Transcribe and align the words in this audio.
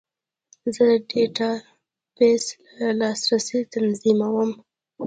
زه 0.75 0.83
د 0.91 1.01
ډیټابیس 1.09 2.45
لاسرسی 2.99 3.59
تنظیموم. 3.73 4.51